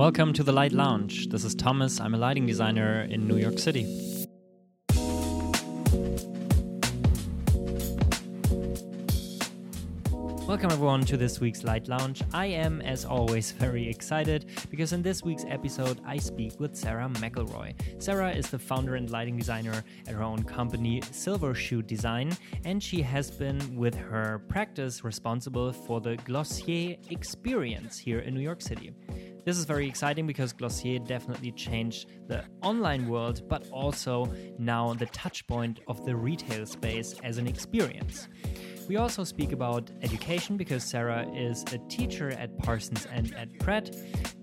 [0.00, 1.28] Welcome to the Light Lounge.
[1.28, 2.00] This is Thomas.
[2.00, 3.84] I'm a lighting designer in New York City.
[10.48, 12.22] Welcome everyone to this week's Light Lounge.
[12.32, 17.06] I am, as always, very excited because in this week's episode I speak with Sarah
[17.06, 17.74] McElroy.
[18.02, 23.02] Sarah is the founder and lighting designer at her own company, Silvershoot Design, and she
[23.02, 28.94] has been with her practice responsible for the Glossier experience here in New York City.
[29.44, 35.06] This is very exciting because Glossier definitely changed the online world, but also now the
[35.06, 38.28] touchpoint of the retail space as an experience.
[38.86, 43.96] We also speak about education because Sarah is a teacher at Parsons and at Pratt,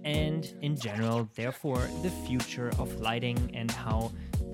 [0.04, 4.12] and in general, therefore, the future of lighting and how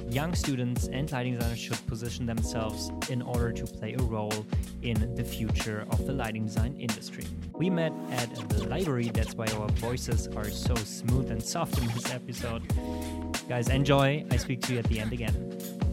[0.09, 4.45] young students and lighting designers should position themselves in order to play a role
[4.81, 7.25] in the future of the lighting design industry.
[7.53, 11.87] We met at the library, that's why our voices are so smooth and soft in
[11.87, 12.63] this episode.
[13.47, 14.25] Guys, enjoy.
[14.31, 15.92] I speak to you at the end again.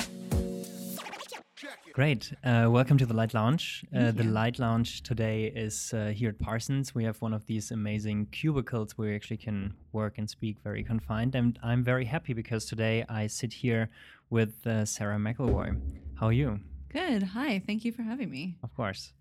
[1.92, 2.32] Great.
[2.44, 3.84] Uh, welcome to the Light Lounge.
[3.94, 6.94] Uh, the Light Lounge today is uh, here at Parsons.
[6.94, 10.84] We have one of these amazing cubicles where you actually can work and speak very
[10.84, 11.34] confined.
[11.34, 13.90] And I'm very happy because today I sit here
[14.30, 15.80] with uh, Sarah McElroy.
[16.14, 16.60] How are you?
[16.92, 17.24] Good.
[17.24, 17.60] Hi.
[17.66, 18.56] Thank you for having me.
[18.62, 19.12] Of course.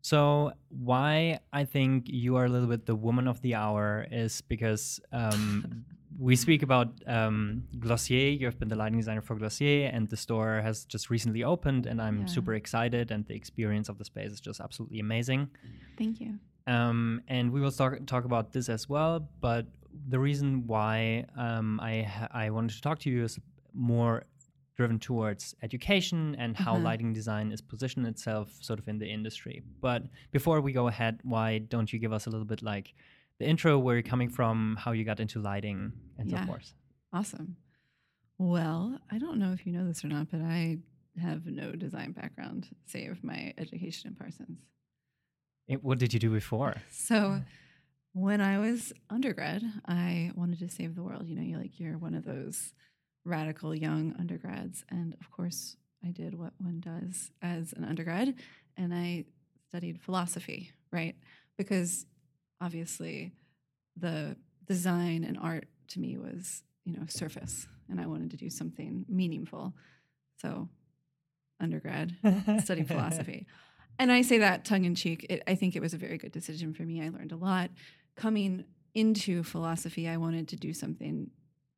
[0.00, 4.40] So, why I think you are a little bit the woman of the hour is
[4.42, 5.84] because um,
[6.18, 8.30] we speak about um, Glossier.
[8.30, 11.86] You have been the lighting designer for Glossier, and the store has just recently opened,
[11.86, 12.26] and I'm yeah.
[12.26, 13.10] super excited.
[13.10, 15.50] And the experience of the space is just absolutely amazing.
[15.96, 16.38] Thank you.
[16.66, 19.28] Um, and we will talk talk about this as well.
[19.40, 19.66] But
[20.08, 23.38] the reason why um, I I wanted to talk to you is
[23.74, 24.24] more
[24.76, 26.82] driven towards education and how uh-huh.
[26.82, 29.60] lighting design is positioned itself sort of in the industry.
[29.80, 32.94] But before we go ahead, why don't you give us a little bit like
[33.38, 36.42] the intro, where you're coming from, how you got into lighting, and yeah.
[36.42, 36.74] so forth.
[37.12, 37.56] Awesome.
[38.38, 40.78] Well, I don't know if you know this or not, but I
[41.20, 44.60] have no design background, save my education in Parsons.
[45.66, 46.76] It, what did you do before?
[46.90, 47.42] So,
[48.12, 51.28] when I was undergrad, I wanted to save the world.
[51.28, 52.72] You know, you're like you're one of those
[53.24, 58.34] radical young undergrads, and of course, I did what one does as an undergrad,
[58.76, 59.26] and I
[59.68, 61.16] studied philosophy, right?
[61.56, 62.06] Because
[62.60, 63.32] obviously
[63.96, 64.36] the
[64.66, 69.04] design and art to me was you know surface and i wanted to do something
[69.08, 69.74] meaningful.
[70.40, 70.68] So
[71.60, 72.14] undergrad
[72.62, 73.46] studying philosophy.
[73.98, 76.32] And i say that tongue in cheek it, i think it was a very good
[76.32, 77.02] decision for me.
[77.02, 77.70] I learned a lot.
[78.16, 78.64] Coming
[78.94, 81.30] into philosophy i wanted to do something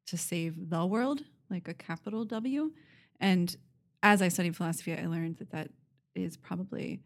[0.07, 2.73] to save the world like a capital w.
[3.21, 3.55] And
[4.03, 5.71] as i studied philosophy i learned that that
[6.15, 7.01] is probably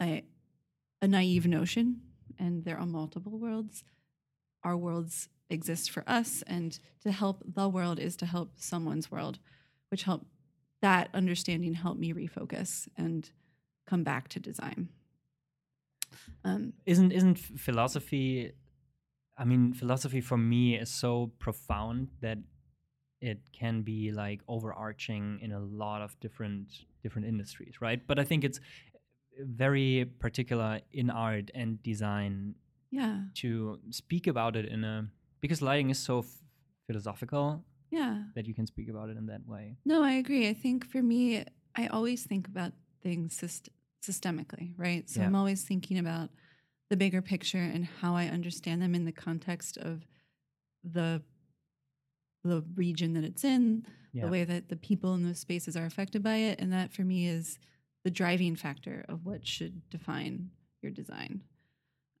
[0.00, 0.24] a,
[1.02, 2.00] a naive notion
[2.38, 3.84] and there are multiple worlds.
[4.62, 9.38] Our worlds exist for us, and to help the world is to help someone's world,
[9.90, 10.26] which help
[10.80, 13.30] that understanding helped me refocus and
[13.86, 14.88] come back to design.
[16.44, 18.52] Um, isn't isn't philosophy?
[19.36, 22.38] I mean, philosophy for me is so profound that
[23.20, 26.68] it can be like overarching in a lot of different
[27.02, 28.06] different industries, right?
[28.06, 28.60] But I think it's
[29.38, 32.54] very particular in art and design
[32.90, 33.20] yeah.
[33.34, 35.08] to speak about it in a
[35.40, 36.26] because lighting is so f-
[36.86, 38.22] philosophical yeah.
[38.34, 39.76] that you can speak about it in that way.
[39.84, 40.48] No i agree.
[40.48, 41.44] I think for me
[41.76, 42.72] i always think about
[43.02, 43.68] things syst-
[44.02, 45.08] systemically right?
[45.08, 45.26] So yeah.
[45.26, 46.30] i'm always thinking about
[46.90, 50.06] the bigger picture and how i understand them in the context of
[50.84, 51.22] the
[52.44, 54.24] the region that it's in yeah.
[54.24, 56.60] the way that the people in those spaces are affected by it.
[56.60, 57.58] And that for me is
[58.04, 60.50] the driving factor of what should define
[60.82, 61.40] your design.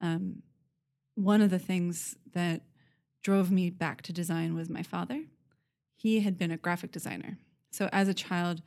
[0.00, 0.42] Um,
[1.14, 2.62] one of the things that
[3.22, 5.22] drove me back to design was my father.
[5.96, 7.38] He had been a graphic designer.
[7.70, 8.62] So as a child,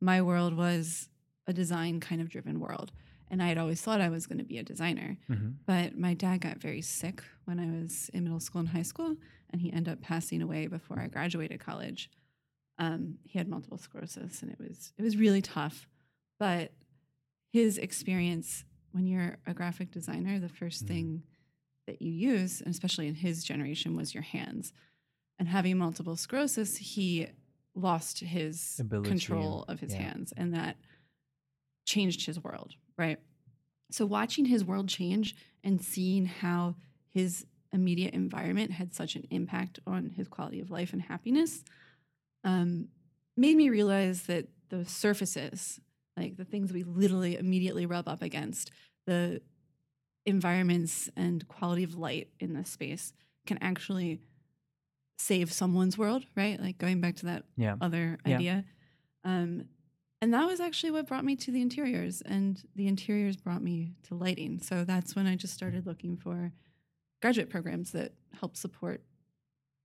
[0.00, 1.08] my world was
[1.46, 2.92] a design kind of driven world.
[3.30, 5.16] And I had always thought I was going to be a designer.
[5.30, 5.50] Mm-hmm.
[5.66, 9.16] But my dad got very sick when I was in middle school and high school,
[9.50, 12.10] and he ended up passing away before I graduated college.
[12.78, 15.86] Um, he had multiple sclerosis, and it was it was really tough.
[16.40, 16.72] But
[17.52, 20.86] his experience when you're a graphic designer, the 1st mm-hmm.
[20.86, 21.22] thing
[21.86, 24.72] that you use, and especially in his generation, was your hands.
[25.38, 27.28] And having multiple sclerosis, he
[27.74, 30.02] lost his Ability, control of his yeah.
[30.02, 30.76] hands, and that
[31.86, 33.18] changed his world, right?
[33.90, 35.34] So, watching his world change
[35.64, 36.76] and seeing how
[37.08, 41.64] his immediate environment had such an impact on his quality of life and happiness
[42.44, 42.88] um,
[43.36, 45.80] made me realize that the surfaces
[46.20, 48.70] like the things we literally immediately rub up against,
[49.06, 49.40] the
[50.26, 53.12] environments and quality of light in this space
[53.46, 54.20] can actually
[55.18, 56.60] save someone's world, right?
[56.60, 57.76] Like going back to that yeah.
[57.80, 58.36] other Yeah.
[58.36, 58.64] idea.
[59.24, 59.64] Um,
[60.22, 63.94] and that was actually what brought me to the interiors, and the interiors brought me
[64.04, 64.58] to lighting.
[64.60, 66.52] So that's when I just started looking for
[67.22, 69.02] graduate programs that help support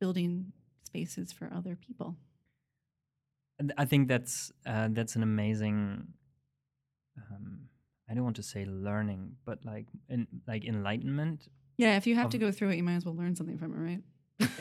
[0.01, 0.51] building
[0.85, 2.17] spaces for other people.
[3.77, 6.07] I think that's uh, that's an amazing.
[7.17, 7.69] Um,
[8.09, 11.47] I don't want to say learning, but like in like enlightenment.
[11.77, 13.57] Yeah, if you have Of- to go through it, you might as well learn something
[13.57, 14.01] from it, right?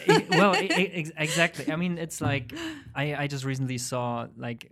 [0.09, 1.71] I- well, i- i- ex- exactly.
[1.73, 2.53] I mean, it's like
[2.95, 4.71] I I just recently saw like.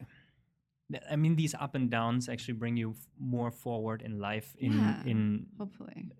[1.10, 4.72] I mean, these up and downs actually bring you f- more forward in life in
[4.72, 5.02] Yeah.
[5.06, 6.10] in hopefully.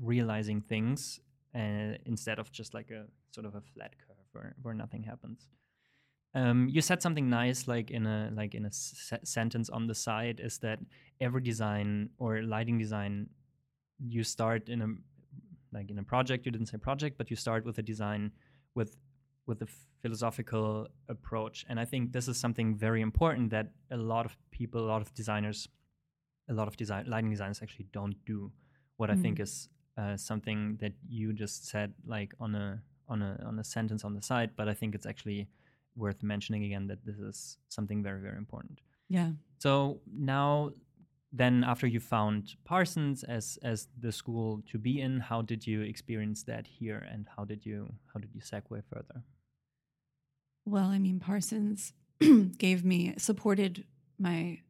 [0.00, 1.20] realizing things
[1.54, 5.48] uh, instead of just like a sort of a flat curve where, where nothing happens.
[6.34, 9.94] Um, you said something nice, like in a like in a se- sentence on the
[9.94, 10.78] side, is that
[11.20, 13.28] every design or lighting design,
[13.98, 14.88] you start in a
[15.72, 16.46] like in a project.
[16.46, 18.32] You didn't say project, but you start with a design
[18.74, 18.96] with
[19.46, 19.68] with a
[20.00, 24.80] philosophical approach, and I think this is something very important that a lot of people,
[24.80, 25.68] a lot of designers,
[26.48, 28.50] a lot of design lighting designers actually don't do.
[28.96, 29.68] What I think is
[29.98, 34.14] uh, something that you just said, like on a on a on a sentence on
[34.14, 35.48] the side, but I think it's actually
[35.96, 38.80] worth mentioning again that this is something very very important.
[39.08, 39.32] Yeah.
[39.58, 40.70] So now,
[41.32, 45.82] then after you found Parsons as as the school to be in, how did you
[45.82, 49.22] experience that here, and how did you how did you segue further?
[50.64, 51.92] Well, I mean, Parsons
[52.58, 53.84] gave me, supported
[54.18, 54.60] my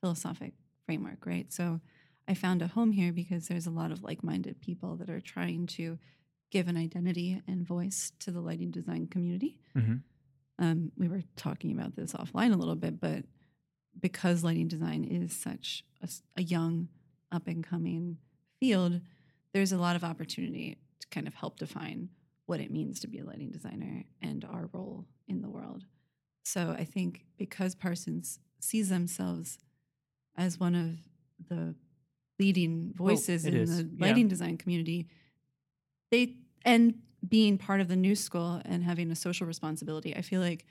[0.00, 0.54] philosophic
[0.86, 1.52] framework, right?
[1.52, 1.80] So
[2.28, 5.20] I found a home here because there's a lot of like minded people that are
[5.20, 5.98] trying to
[6.50, 9.58] give an identity and voice to the lighting design community.
[9.76, 9.96] Mm-hmm.
[10.58, 13.24] Um, we were talking about this offline a little bit, but
[14.00, 15.84] because lighting design is such
[16.36, 16.88] a young,
[17.32, 18.18] up and coming
[18.60, 19.00] field,
[19.52, 22.08] there's a lot of opportunity to kind of help define
[22.46, 25.84] what it means to be a lighting designer and our role in the world.
[26.44, 29.58] So I think because Parsons sees themselves
[30.36, 31.74] as one of the
[32.38, 34.06] leading voices it in is, the yeah.
[34.06, 35.08] lighting design community,
[36.10, 36.94] they and
[37.26, 40.66] being part of the new school and having a social responsibility, I feel like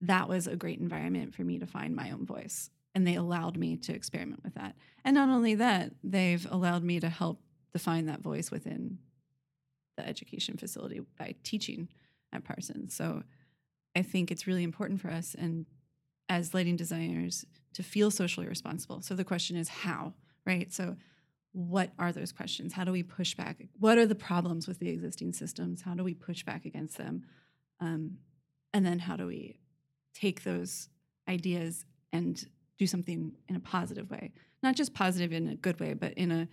[0.00, 2.70] that was a great environment for me to find my own voice.
[2.94, 4.76] And they allowed me to experiment with that.
[5.04, 7.40] And not only that, they've allowed me to help
[7.72, 8.98] define that voice within
[9.96, 11.88] the education facility by teaching
[12.32, 12.94] at Parsons.
[12.94, 13.22] So
[13.96, 15.66] I think it's really important for us and
[16.28, 17.44] as lighting designers
[17.74, 19.02] to feel socially responsible.
[19.02, 20.14] So the question is how,
[20.46, 20.72] right?
[20.72, 20.96] So
[21.54, 22.72] what are those questions?
[22.72, 23.64] How do we push back?
[23.78, 25.82] What are the problems with the existing systems?
[25.82, 27.22] How do we push back against them?
[27.78, 28.18] Um,
[28.72, 29.60] and then how do we
[30.14, 30.88] take those
[31.28, 32.44] ideas and
[32.76, 34.32] do something in a positive way?
[34.64, 36.48] Not just positive in a good way, but in a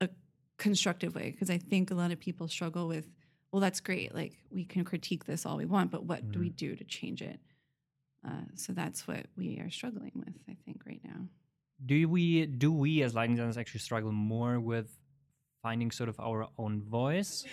[0.00, 0.08] a
[0.56, 1.32] constructive way.
[1.32, 3.08] Because I think a lot of people struggle with,
[3.50, 4.14] well, that's great.
[4.14, 7.22] Like we can critique this all we want, but what do we do to change
[7.22, 7.40] it?
[8.24, 11.26] Uh, so that's what we are struggling with, I think, right now.
[11.84, 14.88] Do we do we as lighting designers actually struggle more with
[15.62, 17.44] finding sort of our own voice,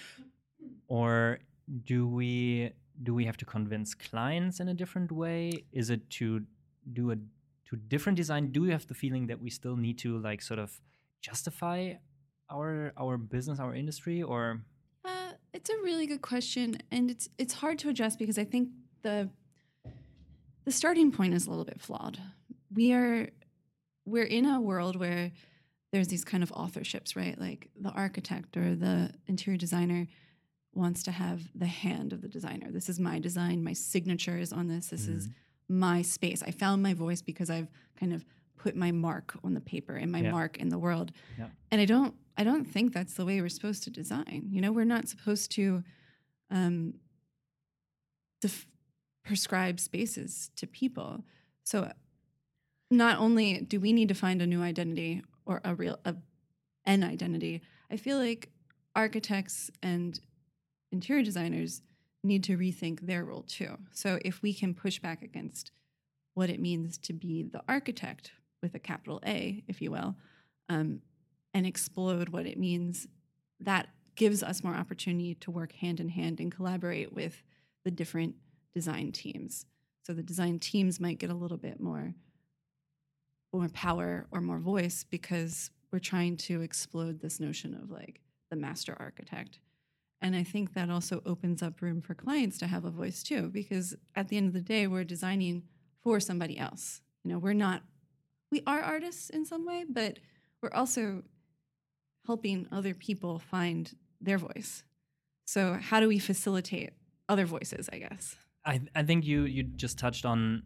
[0.87, 1.39] or
[1.83, 2.71] do we
[3.01, 5.65] do we have to convince clients in a different way?
[5.71, 6.43] Is it to
[6.93, 7.15] do a
[7.65, 8.51] to different design?
[8.51, 10.79] Do we have the feeling that we still need to like sort of
[11.21, 11.93] justify
[12.49, 14.63] our our business, our industry, or
[15.03, 18.69] Uh, it's a really good question, and it's it's hard to address because I think
[19.01, 19.29] the
[20.65, 22.19] the starting point is a little bit flawed.
[22.73, 23.29] We are
[24.05, 25.31] we're in a world where
[25.91, 27.39] there's these kind of authorships, right?
[27.39, 30.07] Like the architect or the interior designer
[30.73, 32.71] wants to have the hand of the designer.
[32.71, 34.87] This is my design, my signature is on this.
[34.87, 35.29] This is
[35.69, 36.41] my space.
[36.43, 37.67] I found my voice because I've
[37.99, 38.25] kind of
[38.57, 40.31] put my mark on the paper and my Yeah.
[40.31, 41.11] mark in the world.
[41.37, 41.47] Yeah.
[41.71, 44.47] And I don't I don't think that's the way we're supposed to design.
[44.49, 45.83] You know, we're not supposed to
[46.49, 46.95] um
[48.41, 48.67] def-
[49.23, 51.23] prescribe spaces to people.
[51.63, 51.91] So
[52.97, 56.15] not only do we need to find a new identity or a real a,
[56.85, 58.49] an identity, I feel like
[58.95, 60.19] architects and
[60.91, 61.81] interior designers
[62.23, 63.77] need to rethink their role too.
[63.91, 65.71] So if we can push back against
[66.33, 68.31] what it means to be the architect
[68.61, 70.15] with a capital A, if you will,
[70.69, 71.01] um,
[71.53, 73.07] and explode what it means,
[73.59, 77.43] that gives us more opportunity to work hand in hand and collaborate with
[77.83, 78.35] the different
[78.73, 79.65] design teams.
[80.03, 82.13] So the design teams might get a little bit more
[83.53, 88.19] more power or more voice because we're trying to explode this notion of like
[88.49, 89.59] the master architect.
[90.21, 93.49] And I think that also opens up room for clients to have a voice too,
[93.49, 95.63] because at the end of the day, we're designing
[96.01, 97.01] for somebody else.
[97.23, 97.83] You know, we're not,
[98.51, 100.19] we are artists in some way, but
[100.61, 101.23] we're also
[102.25, 104.83] helping other people find their voice.
[105.45, 106.91] So, how do we facilitate
[107.29, 108.35] other voices, I guess.
[108.65, 110.63] I I think you you just touched on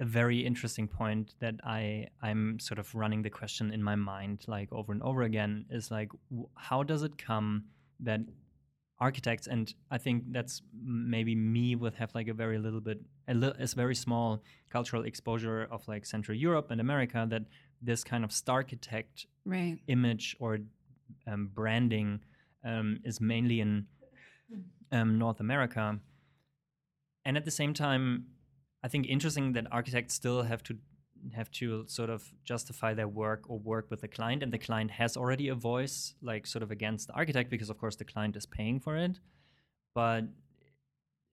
[0.00, 4.44] a very interesting point that I I'm sort of running the question in my mind
[4.46, 7.64] like over and over again is like w- how does it come
[8.00, 8.20] that
[9.00, 13.34] architects and I think that's maybe me would have like a very little bit a,
[13.34, 17.42] li- a very small cultural exposure of like Central Europe and America that
[17.82, 19.78] this kind of starchitect right.
[19.88, 20.58] image or
[21.26, 22.20] um, branding
[22.64, 23.86] um, is mainly in
[24.92, 25.98] um, North America
[27.24, 28.26] and at the same time
[28.88, 30.74] I think interesting that architects still have to
[31.34, 34.90] have to sort of justify their work or work with the client and the client
[34.92, 38.34] has already a voice like sort of against the architect because of course the client
[38.34, 39.20] is paying for it.
[39.94, 40.24] But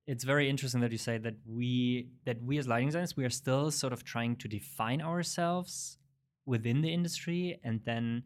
[0.06, 3.30] it's very interesting that you say that we that we as lighting designers we are
[3.30, 5.98] still sort of trying to define ourselves
[6.46, 8.24] within the industry and then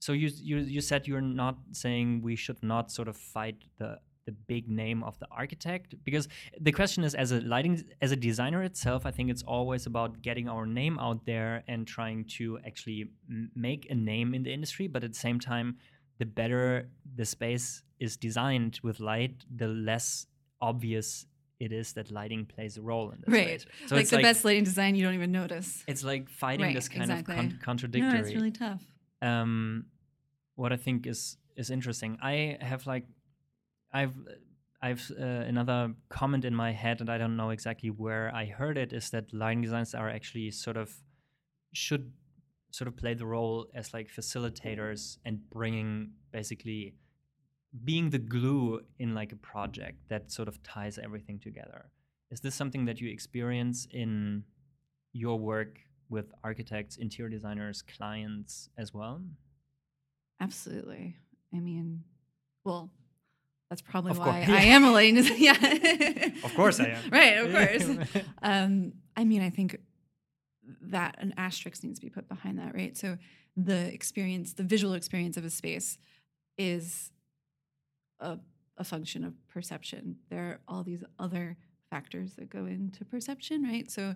[0.00, 4.00] so you you you said you're not saying we should not sort of fight the
[4.28, 5.94] the big name of the architect?
[6.08, 6.28] Because
[6.60, 10.10] the question is as a lighting as a designer itself i think it's always about
[10.22, 14.52] getting our name out there and trying to actually m- make a name in the
[14.52, 15.76] industry but at the same time
[16.18, 16.88] the better
[17.20, 20.26] the space is designed with light the less
[20.60, 21.26] obvious
[21.60, 23.66] it is that lighting plays a role in this right.
[23.86, 25.82] so like the like, best lighting design you don't even notice.
[25.88, 27.34] It's like fighting right, this kind exactly.
[27.34, 28.12] of con- contradictory.
[28.12, 28.82] No, it's really tough.
[29.20, 29.86] Um
[30.54, 33.04] what i think is is interesting i have like
[33.92, 34.14] I've
[34.80, 38.78] I've uh, another comment in my head, and I don't know exactly where I heard
[38.78, 38.92] it.
[38.92, 40.94] Is that lighting designers are actually sort of
[41.72, 42.12] should
[42.70, 46.94] sort of play the role as like facilitators and bringing basically
[47.84, 51.90] being the glue in like a project that sort of ties everything together.
[52.30, 54.44] Is this something that you experience in
[55.12, 55.80] your work
[56.10, 59.22] with architects, interior designers, clients as well?
[60.40, 61.16] Absolutely.
[61.54, 62.04] I mean,
[62.64, 62.90] well,
[63.70, 64.58] that's probably of why course.
[64.58, 65.16] I am a lane.
[65.36, 65.52] yeah.
[66.44, 67.02] of course I am.
[67.10, 68.24] right, of course.
[68.42, 69.78] um, I mean, I think
[70.82, 72.96] that an asterisk needs to be put behind that, right?
[72.96, 73.18] So
[73.56, 75.98] the experience, the visual experience of a space
[76.56, 77.10] is
[78.20, 78.38] a,
[78.76, 80.16] a function of perception.
[80.30, 81.56] There are all these other
[81.90, 83.90] factors that go into perception, right?
[83.90, 84.14] So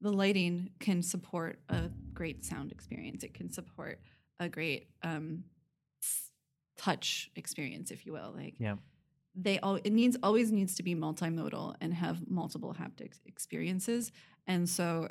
[0.00, 3.22] the lighting can support a great sound experience.
[3.22, 4.00] It can support
[4.38, 5.44] a great um,
[6.78, 8.32] touch experience, if you will.
[8.34, 8.76] Like, yeah
[9.34, 14.12] they all it needs always needs to be multimodal and have multiple haptic experiences.
[14.46, 15.08] And so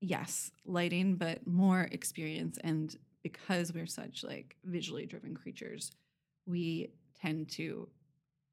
[0.00, 2.58] yes lighting but more experience.
[2.62, 5.90] And because we're such like visually driven creatures
[6.46, 6.90] we
[7.20, 7.88] tend to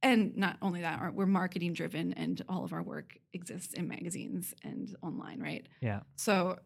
[0.02, 4.54] and not only that we're marketing driven and all of our work exists in magazines
[4.64, 5.68] and online right?
[5.82, 6.02] Yeah.
[6.16, 6.60] So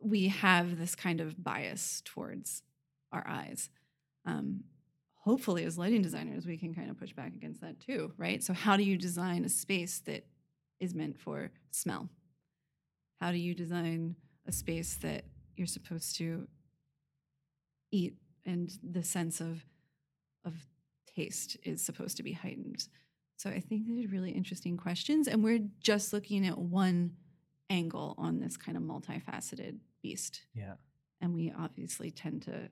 [0.00, 2.62] we have this kind of bias towards
[3.12, 3.70] our eyes.
[4.26, 4.64] Um,
[5.22, 8.42] hopefully as lighting designers we can kind of push back against that too right?
[8.42, 10.26] So how do you design a space that
[10.80, 12.08] is meant for smell?
[13.20, 15.24] How do you design a space that
[15.56, 16.48] you're supposed to
[17.90, 18.14] eat
[18.44, 19.64] and the sense of
[20.44, 20.54] of
[21.14, 22.88] taste is supposed to be heightened?
[23.36, 27.12] So i think these are really interesting questions and we're just looking at one
[27.72, 30.42] angle on this kind of multifaceted beast.
[30.54, 30.74] Yeah.
[31.20, 32.68] And we obviously tend to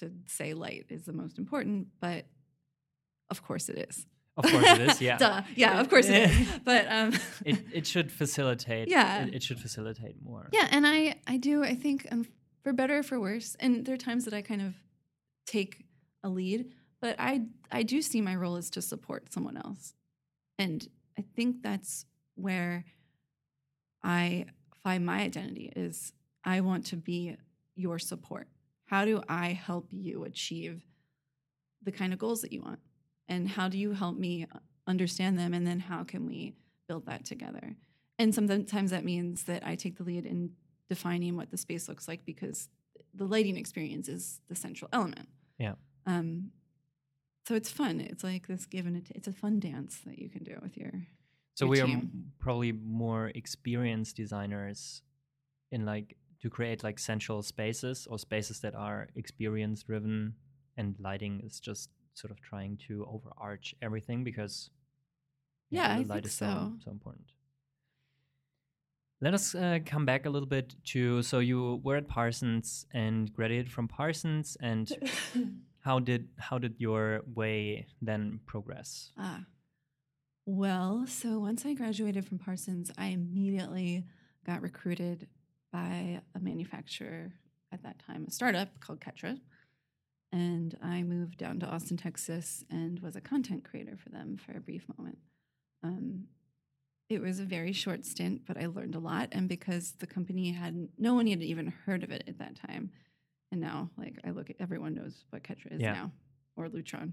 [0.00, 2.26] to say light is the most important, but
[3.30, 4.06] of course it is.
[4.36, 5.00] Of course it is.
[5.08, 5.18] Yeah.
[5.18, 5.42] Duh.
[5.54, 5.80] Yeah.
[5.80, 6.48] Of course it is.
[6.64, 7.12] But um,
[7.44, 8.88] it it should facilitate.
[8.88, 9.24] Yeah.
[9.24, 10.48] It, it, should facilitate more.
[10.52, 12.26] Yeah, and I I do I think um,
[12.62, 14.74] for better or for worse, and there are times that I kind of
[15.46, 15.84] take
[16.22, 19.94] a lead, but I I do see my role as to support someone else,
[20.58, 20.86] and
[21.18, 22.84] I think that's where
[24.02, 24.46] I
[24.82, 26.12] find my identity is
[26.44, 27.36] I want to be
[27.74, 28.48] your support
[28.90, 30.82] how do I help you achieve
[31.80, 32.80] the kind of goals that you want?
[33.28, 34.48] And how do you help me
[34.84, 35.54] understand them?
[35.54, 36.56] And then how can we
[36.88, 37.76] build that together?
[38.18, 40.50] And sometimes that means that I take the lead in
[40.88, 42.68] defining what the space looks like because
[43.14, 45.28] the lighting experience is the central element.
[45.56, 45.74] Yeah.
[46.04, 46.50] Um,
[47.46, 48.00] so it's fun.
[48.00, 48.96] It's like this given.
[48.96, 50.90] and it's a fun dance that you can do with your.
[51.54, 51.96] So your we team.
[51.96, 55.02] are probably more experienced designers
[55.70, 60.34] in like to create like central spaces or spaces that are experience driven
[60.76, 64.70] and lighting is just sort of trying to overarch everything because
[65.70, 66.46] yeah, the I light think is so.
[66.46, 67.26] so, so important.
[69.22, 73.32] Let us uh, come back a little bit to so you were at parsons and
[73.32, 74.90] graduated from parsons and
[75.80, 79.12] how did how did your way then progress?
[79.18, 79.44] Ah.
[80.46, 84.04] Well so once i graduated from parsons i immediately
[84.44, 85.28] got recruited
[85.72, 87.32] by a manufacturer
[87.72, 89.38] at that time, a startup called Ketra.
[90.32, 94.56] and I moved down to Austin, Texas, and was a content creator for them for
[94.56, 95.18] a brief moment.
[95.82, 96.24] Um,
[97.08, 99.30] it was a very short stint, but I learned a lot.
[99.32, 102.90] And because the company had no one had even heard of it at that time,
[103.50, 105.92] and now like I look at everyone knows what Ketra is yeah.
[105.92, 106.12] now
[106.56, 107.12] or Lutron,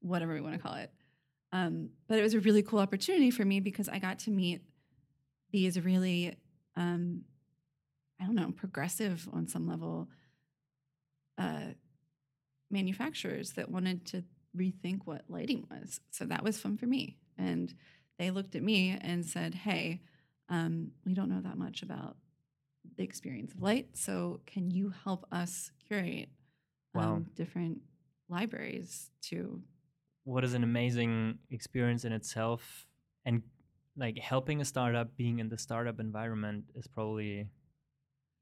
[0.00, 0.90] whatever we want to call it.
[1.52, 4.62] Um, but it was a really cool opportunity for me because I got to meet
[5.52, 6.36] these really,
[6.76, 7.22] um,
[8.24, 10.08] I don't know, progressive on some level
[11.36, 11.74] uh,
[12.70, 14.24] manufacturers that wanted to
[14.56, 16.00] rethink what lighting was.
[16.10, 17.18] So that was fun for me.
[17.36, 17.74] And
[18.18, 20.00] they looked at me and said, Hey,
[20.48, 22.16] um, we don't know that much about
[22.96, 23.88] the experience of light.
[23.94, 26.30] So can you help us curate
[26.94, 27.14] wow.
[27.14, 27.80] um, different
[28.28, 29.60] libraries to?
[30.24, 32.86] What is an amazing experience in itself.
[33.26, 33.42] And
[33.96, 37.48] like helping a startup being in the startup environment is probably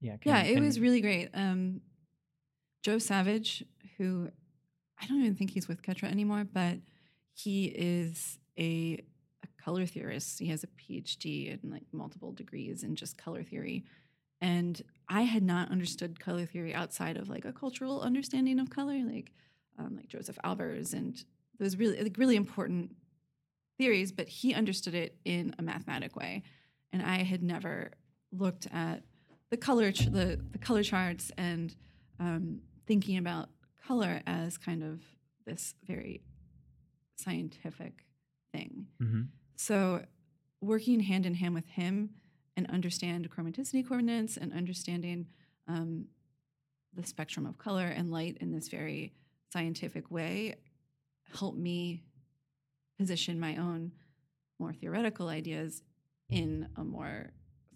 [0.02, 1.80] yeah yeah it was really great um
[2.82, 3.64] joe savage
[3.96, 4.28] who
[5.00, 6.78] i don't even think he's with ketra anymore but
[7.34, 9.02] he is a
[9.62, 10.38] color theorist.
[10.38, 13.84] He has a PhD and like multiple degrees in just color theory.
[14.40, 18.98] And I had not understood color theory outside of like a cultural understanding of color,
[19.04, 19.32] like
[19.78, 21.22] um, like Josef Albers and
[21.58, 22.94] those really like really important
[23.78, 24.10] theories.
[24.10, 26.42] But he understood it in a mathematic way,
[26.92, 27.92] and I had never
[28.32, 29.02] looked at
[29.52, 31.76] the color ch- the the color charts and
[32.18, 33.50] um, thinking about
[33.86, 35.02] color as kind of
[35.44, 36.22] this very
[37.16, 38.06] scientific
[38.52, 38.86] thing.
[39.00, 39.22] Mm-hmm.
[39.56, 40.06] So,
[40.62, 42.10] working hand in hand with him
[42.56, 45.26] and understand chromaticity coordinates and understanding
[45.68, 46.06] um,
[46.94, 49.12] the spectrum of color and light in this very
[49.52, 50.54] scientific way
[51.34, 52.02] helped me
[52.98, 53.92] position my own
[54.58, 55.82] more theoretical ideas
[56.30, 57.32] in a more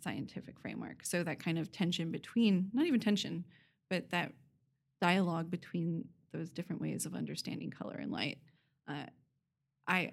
[0.07, 1.05] scientific framework.
[1.05, 3.45] So that kind of tension between, not even tension,
[3.91, 4.33] but that
[5.01, 8.39] dialogue between those different ways of understanding color and light.
[8.89, 9.07] Uh,
[9.89, 10.13] I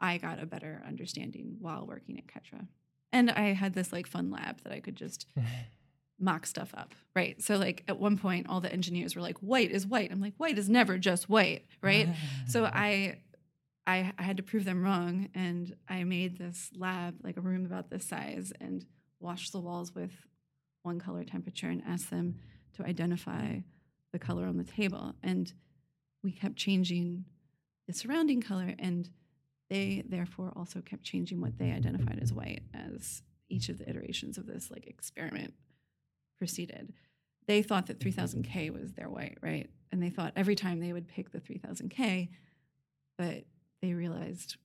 [0.00, 2.66] I got a better understanding while working at Ketra.
[3.12, 5.26] And I had this like fun lab that I could just
[6.18, 7.40] mock stuff up, right?
[7.42, 10.10] So like at one point all the engineers were like white is white.
[10.10, 12.08] I'm like white is never just white, right?
[12.48, 13.18] so I,
[13.86, 17.66] I I had to prove them wrong and I made this lab like a room
[17.66, 18.86] about this size and
[19.20, 20.12] washed the walls with
[20.82, 22.36] one color temperature and asked them
[22.76, 23.58] to identify
[24.12, 25.52] the color on the table and
[26.22, 27.24] we kept changing
[27.86, 29.10] the surrounding color and
[29.70, 34.38] they therefore also kept changing what they identified as white as each of the iterations
[34.38, 35.54] of this like experiment
[36.38, 36.92] proceeded.
[37.46, 39.68] They thought that 3000K was their white, right?
[39.92, 42.30] And they thought every time they would pick the 3000K,
[43.18, 43.44] but
[43.82, 44.56] they realized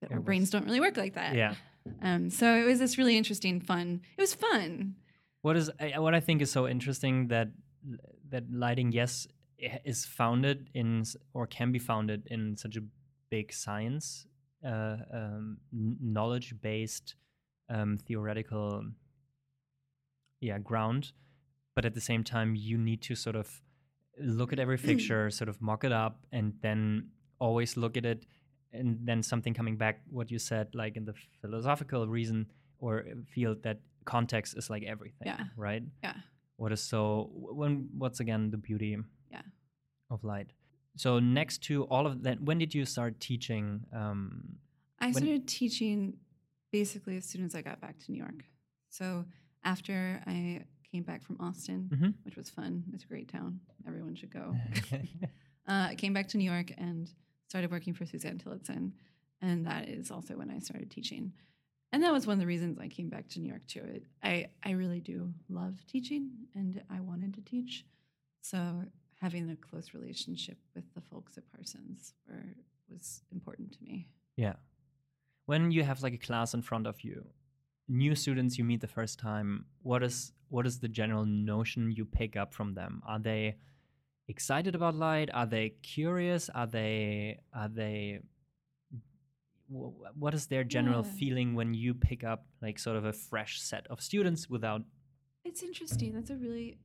[0.00, 1.34] that it our was, brains don't really work like that.
[1.34, 1.54] Yeah.
[2.02, 4.02] Um, so it was this really interesting, fun.
[4.16, 4.96] It was fun.
[5.42, 7.48] What is what I think is so interesting that
[8.30, 9.26] that lighting, yes,
[9.84, 12.80] is founded in or can be founded in such a
[13.30, 14.26] big science
[14.66, 17.14] uh, um, knowledge based
[17.68, 18.84] um, theoretical
[20.40, 21.12] yeah ground
[21.74, 23.60] but at the same time you need to sort of
[24.20, 27.08] look at every fixture sort of mock it up and then
[27.40, 28.24] always look at it
[28.72, 32.46] and then something coming back what you said like in the philosophical reason
[32.80, 33.04] or
[33.34, 36.14] field that context is like everything yeah right yeah
[36.56, 38.96] what is so when what's again the beauty
[39.30, 39.42] yeah
[40.10, 40.52] of light
[40.98, 43.84] so next to all of that, when did you start teaching?
[43.94, 44.56] Um,
[44.98, 46.14] I started teaching
[46.72, 48.44] basically as soon as I got back to New York.
[48.90, 49.24] So
[49.64, 52.10] after I came back from Austin, mm-hmm.
[52.24, 52.82] which was fun.
[52.92, 53.60] It's a great town.
[53.86, 54.56] Everyone should go.
[55.68, 57.08] uh, I came back to New York and
[57.48, 58.92] started working for Suzanne Tillotson.
[59.40, 61.32] And that is also when I started teaching.
[61.92, 64.00] And that was one of the reasons I came back to New York too.
[64.22, 67.86] I, I really do love teaching and I wanted to teach.
[68.42, 68.58] So
[69.20, 72.54] having a close relationship with the folks at Parsons were,
[72.90, 74.08] was important to me.
[74.36, 74.54] Yeah.
[75.46, 77.24] When you have like a class in front of you,
[77.88, 82.04] new students you meet the first time, what is what is the general notion you
[82.04, 83.02] pick up from them?
[83.06, 83.56] Are they
[84.28, 85.30] excited about light?
[85.32, 86.48] Are they curious?
[86.54, 88.20] Are they are they
[89.70, 91.12] what is their general yeah.
[91.12, 94.80] feeling when you pick up like sort of a fresh set of students without
[95.44, 96.78] it's interesting that's a really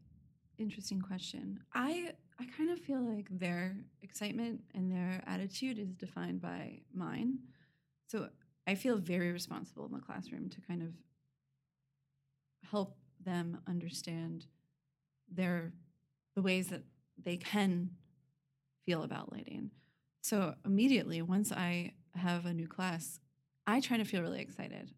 [0.60, 6.42] interesting question i I kind of feel like their excitement and their attitude is defined
[6.42, 7.40] by mine.
[8.08, 8.30] So
[8.68, 10.90] I feel very responsible in the classroom to kind of
[12.70, 14.48] help them understand
[15.32, 15.74] their
[16.36, 16.84] the ways that
[17.22, 17.92] they can
[18.86, 19.72] feel about lighting.
[20.22, 23.20] So immediately once I have a new class,
[23.66, 24.92] I try to feel really excited.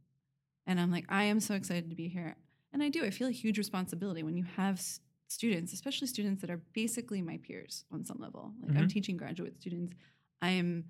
[0.67, 2.35] And I'm like, I am so excited to be here.
[2.73, 3.05] And I do.
[3.05, 4.81] I feel a huge responsibility when you have
[5.27, 8.53] students, especially students that are basically my peers on some level.
[8.61, 8.79] Like mm-hmm.
[8.79, 9.95] I'm teaching graduate students.
[10.41, 10.85] I am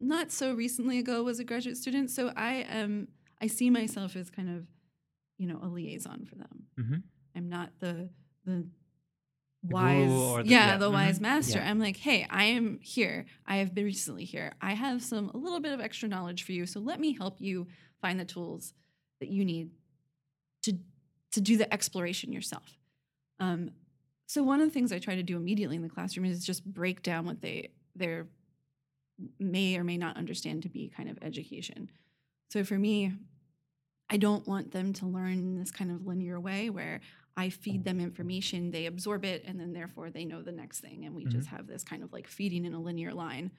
[0.00, 3.08] not so recently ago was a graduate student, so I am
[3.42, 4.66] I see myself as kind of,
[5.38, 6.64] you know, a liaison for them.
[6.78, 6.96] Mm-hmm.
[7.36, 8.08] I'm not the
[8.44, 8.66] the
[9.62, 10.94] wise the, yeah, the mm-hmm.
[10.94, 11.58] wise master.
[11.58, 11.70] Yeah.
[11.70, 13.26] i'm like hey i am here.
[13.46, 14.54] I have been recently here.
[14.60, 17.40] I have some a little bit of extra knowledge for you so let me help
[17.40, 17.66] you
[18.00, 18.72] find the tools
[19.20, 19.70] that you need
[20.62, 20.78] to
[21.32, 22.78] to do the exploration yourself.
[23.38, 23.70] Um,
[24.26, 26.64] so one of the things i try to do immediately in the classroom is just
[26.64, 28.22] break down what they they
[29.38, 31.90] may or may not understand to be kind of education.
[32.48, 33.12] So for me
[34.12, 37.00] i don't want them to learn in this kind of linear way where
[37.40, 41.06] I feed them information, they absorb it, and then therefore they know the next thing.
[41.06, 41.38] And we mm-hmm.
[41.38, 43.50] just have this kind of like feeding in a linear line.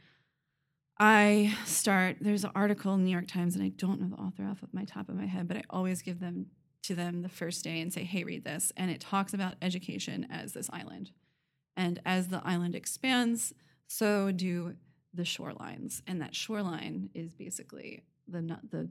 [0.99, 4.21] I start, there's an article in the New York Times, and I don't know the
[4.21, 6.45] author off of my top of my head, but I always give them
[6.83, 8.71] to them the first day and say, hey, read this.
[8.77, 11.09] And it talks about education as this island.
[11.75, 13.51] And as the island expands,
[13.87, 14.75] so do
[15.11, 16.03] the shorelines.
[16.05, 18.89] And that shoreline is basically the, the,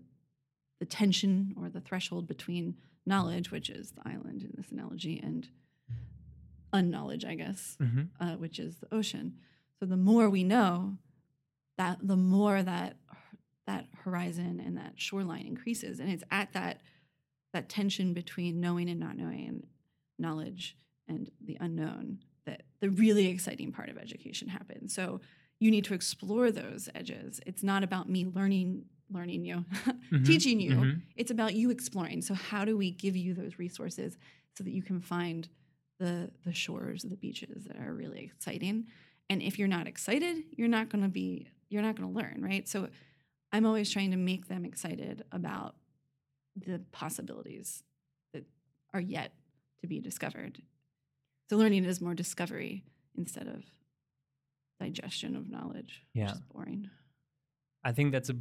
[0.81, 2.75] the tension or the threshold between
[3.07, 5.49] knowledge, which is the island in this analogy, and
[6.73, 8.03] unknowledge, I guess, mm-hmm.
[8.21, 9.39] uh, which is the ocean.
[9.79, 10.99] So the more we know,
[11.79, 12.97] that the more that
[13.67, 16.81] that horizon and that shoreline increases, and it's at that
[17.53, 19.67] that tension between knowing and not knowing, and
[20.19, 20.77] knowledge
[21.09, 24.95] and the unknown that the really exciting part of education happens.
[24.95, 25.21] So
[25.61, 27.41] you need to explore those edges.
[27.47, 30.23] It's not about me learning learning you, mm-hmm.
[30.23, 30.73] teaching you.
[30.73, 30.99] Mm-hmm.
[31.17, 32.23] It's about you exploring.
[32.23, 34.17] So how do we give you those resources
[34.57, 35.49] so that you can find
[35.99, 38.87] the the shores, the beaches that are really exciting?
[39.29, 42.39] And if you're not excited, you're not going to be you're not going to learn,
[42.41, 42.69] right?
[42.69, 42.89] So
[43.53, 45.75] I'm always trying to make them excited about
[46.57, 47.83] the possibilities
[48.33, 48.45] that
[48.95, 49.33] are yet
[49.81, 50.63] to be discovered.
[51.49, 52.85] So learning is more discovery
[53.17, 53.65] instead of
[54.81, 56.25] digestion of knowledge, yeah.
[56.25, 56.91] which is boring.
[57.85, 58.37] I think that's a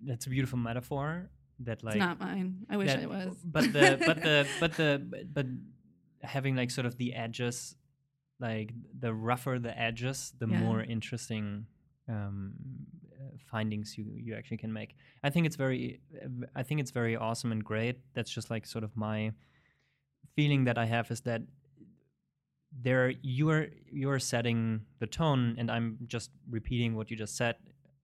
[0.00, 2.66] that's a beautiful metaphor that like it's not mine.
[2.68, 3.36] I wish that, I was.
[3.44, 5.46] But the but the but the but
[6.22, 7.76] having like sort of the edges,
[8.40, 10.58] like the rougher the edges, the yeah.
[10.58, 11.66] more interesting
[12.08, 12.54] um,
[13.50, 14.96] findings you you actually can make.
[15.22, 16.00] I think it's very
[16.54, 17.96] I think it's very awesome and great.
[18.14, 19.32] That's just like sort of my
[20.36, 21.42] feeling that I have is that
[22.82, 27.56] there you're you're setting the tone and I'm just repeating what you just said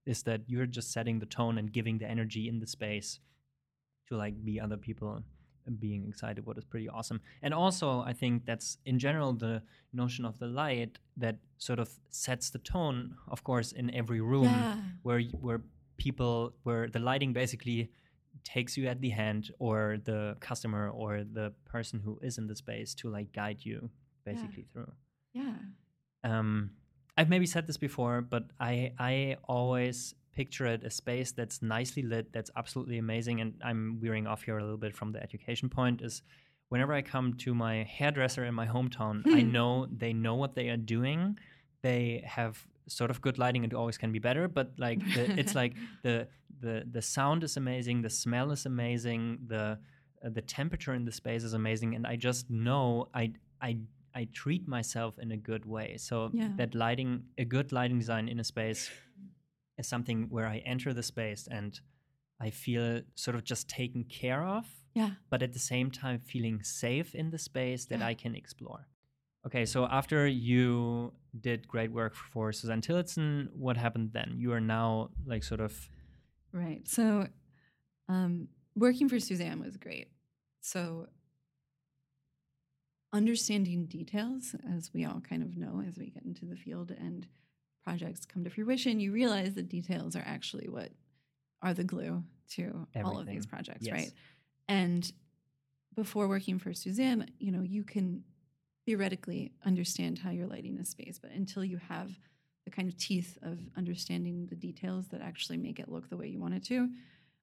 [0.05, 3.19] is that you're just setting the tone and giving the energy in the space
[4.07, 5.23] to like be other people
[5.79, 9.61] being excited what is pretty awesome and also i think that's in general the
[9.93, 14.45] notion of the light that sort of sets the tone of course in every room
[14.45, 14.75] yeah.
[15.03, 15.61] where where
[15.97, 17.89] people where the lighting basically
[18.43, 22.55] takes you at the hand or the customer or the person who is in the
[22.55, 23.89] space to like guide you
[24.23, 24.73] basically yeah.
[24.73, 24.91] through
[25.33, 25.53] yeah
[26.23, 26.71] um
[27.17, 32.01] I've maybe said this before, but I I always picture it a space that's nicely
[32.01, 33.41] lit, that's absolutely amazing.
[33.41, 36.01] And I'm veering off here a little bit from the education point.
[36.01, 36.23] Is
[36.69, 40.69] whenever I come to my hairdresser in my hometown, I know they know what they
[40.69, 41.37] are doing.
[41.81, 43.63] They have sort of good lighting.
[43.65, 46.27] It always can be better, but like the, it's like the
[46.61, 49.77] the the sound is amazing, the smell is amazing, the
[50.25, 53.79] uh, the temperature in the space is amazing, and I just know I I
[54.13, 55.97] I treat myself in a good way.
[55.97, 56.49] So yeah.
[56.57, 58.89] that lighting, a good lighting design in a space
[59.77, 61.79] is something where I enter the space and
[62.39, 64.65] I feel sort of just taken care of.
[64.93, 65.11] Yeah.
[65.29, 68.07] But at the same time feeling safe in the space that yeah.
[68.07, 68.87] I can explore.
[69.45, 74.35] Okay, so after you did great work for Suzanne Tillotson, what happened then?
[74.37, 75.89] You are now like sort of
[76.53, 76.87] Right.
[76.87, 77.27] So
[78.09, 80.09] um working for Suzanne was great.
[80.61, 81.07] So
[83.13, 87.27] understanding details, as we all kind of know as we get into the field and
[87.83, 90.91] projects come to fruition, you realize the details are actually what
[91.61, 93.03] are the glue to Everything.
[93.05, 93.93] all of these projects, yes.
[93.93, 94.11] right?
[94.67, 95.11] And
[95.95, 98.23] before working for Suzanne, you know, you can
[98.85, 102.11] theoretically understand how you're lighting a space, but until you have
[102.65, 106.27] the kind of teeth of understanding the details that actually make it look the way
[106.27, 106.89] you want it to,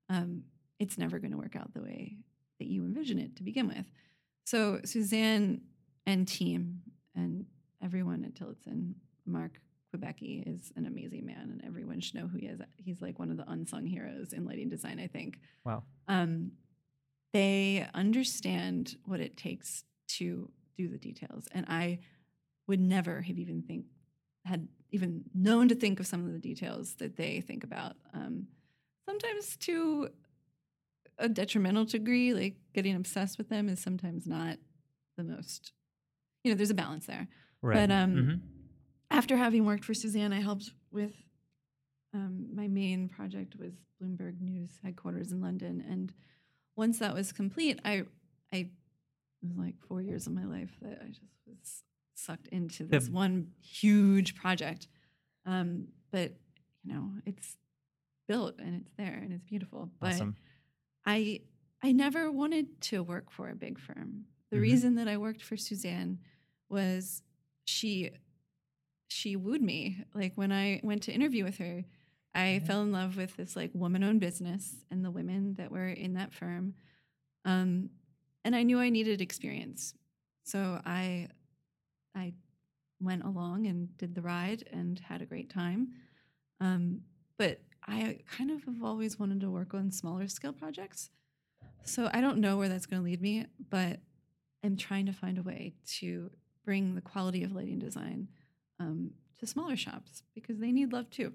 [0.08, 0.42] um,
[0.78, 2.16] it's never going to work out the way
[2.58, 3.86] that you envision it to begin with.
[4.48, 5.60] So Suzanne
[6.06, 6.80] and team
[7.14, 7.44] and
[7.84, 8.94] everyone at Tillotson,
[9.26, 9.60] Mark
[9.94, 12.58] Quebecki is an amazing man, and everyone should know who he is.
[12.76, 15.38] He's like one of the unsung heroes in lighting design, I think.
[15.66, 15.82] Wow.
[16.08, 16.52] Um,
[17.34, 19.84] they understand what it takes
[20.16, 21.98] to do the details, and I
[22.68, 23.84] would never have even think
[24.46, 27.96] had even known to think of some of the details that they think about.
[28.14, 28.46] Um,
[29.04, 30.08] sometimes to
[31.18, 34.58] a detrimental degree, like getting obsessed with them is sometimes not
[35.16, 35.72] the most
[36.44, 37.28] you know, there's a balance there.
[37.62, 37.74] Right.
[37.74, 38.34] But um, mm-hmm.
[39.10, 41.12] after having worked for Suzanne, I helped with
[42.14, 46.12] um, my main project was Bloomberg News headquarters in London, and
[46.76, 48.04] once that was complete, I
[48.52, 51.82] I it was like four years of my life that I just was
[52.14, 54.88] sucked into this the, one huge project.
[55.44, 56.32] Um, but
[56.82, 57.56] you know, it's
[58.26, 59.90] built and it's there and it's beautiful.
[60.00, 60.36] But awesome.
[61.08, 61.40] I
[61.82, 64.26] I never wanted to work for a big firm.
[64.50, 64.62] The mm-hmm.
[64.62, 66.18] reason that I worked for Suzanne
[66.68, 67.22] was
[67.64, 68.10] she
[69.08, 70.04] she wooed me.
[70.14, 71.84] Like when I went to interview with her,
[72.34, 72.58] I yeah.
[72.60, 76.34] fell in love with this like woman-owned business and the women that were in that
[76.34, 76.74] firm.
[77.46, 77.88] Um,
[78.44, 79.94] and I knew I needed experience.
[80.44, 81.28] So I
[82.14, 82.34] I
[83.00, 85.88] went along and did the ride and had a great time.
[86.60, 87.00] Um,
[87.38, 91.10] but I kind of have always wanted to work on smaller scale projects.
[91.84, 94.00] So I don't know where that's going to lead me, but
[94.64, 96.30] I'm trying to find a way to
[96.64, 98.28] bring the quality of lighting design
[98.78, 101.32] um, to smaller shops because they need love too.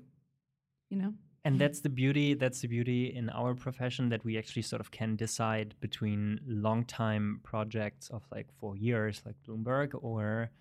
[0.89, 1.13] You know.
[1.45, 2.35] And that's the beauty.
[2.35, 6.85] That's the beauty in our profession that we actually sort of can decide between long
[6.85, 10.51] time projects of like four years, like Bloomberg, or